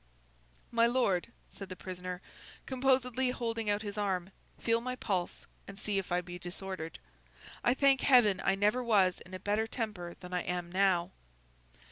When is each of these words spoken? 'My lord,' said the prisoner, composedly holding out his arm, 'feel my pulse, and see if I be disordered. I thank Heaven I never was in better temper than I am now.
'My 0.71 0.87
lord,' 0.87 1.27
said 1.47 1.69
the 1.69 1.75
prisoner, 1.75 2.23
composedly 2.65 3.29
holding 3.29 3.69
out 3.69 3.83
his 3.83 3.99
arm, 3.99 4.31
'feel 4.57 4.81
my 4.81 4.95
pulse, 4.95 5.45
and 5.67 5.77
see 5.77 5.99
if 5.99 6.11
I 6.11 6.21
be 6.21 6.39
disordered. 6.39 6.97
I 7.63 7.75
thank 7.75 8.01
Heaven 8.01 8.41
I 8.43 8.55
never 8.55 8.83
was 8.83 9.19
in 9.19 9.37
better 9.43 9.67
temper 9.67 10.15
than 10.19 10.33
I 10.33 10.41
am 10.41 10.71
now. 10.71 11.11